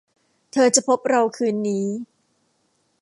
[0.51, 1.85] เธอจะพบเราคืนนี้